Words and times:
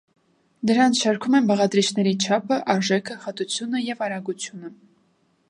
Դրանց 0.69 1.01
շարքում 1.03 1.37
են 1.39 1.49
բաղադրիչների 1.51 2.15
չափը, 2.15 2.59
արժեքը, 2.77 3.19
խտությունը 3.27 3.85
և 3.91 4.05
արագությունը։ 4.09 4.75